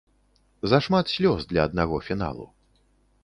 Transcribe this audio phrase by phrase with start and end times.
[0.71, 2.45] Зашмат слёз для аднаго фіналу.